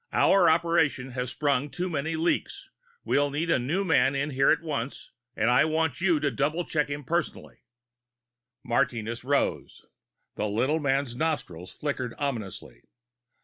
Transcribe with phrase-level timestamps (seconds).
[0.11, 2.71] "Our operation has sprung too many leaks.
[3.05, 6.65] We'll need a new man in here at once, and I want you to double
[6.65, 7.59] check him personally."
[8.63, 9.85] Martinez rose.
[10.37, 12.81] The little man's nostrils flickered ominously.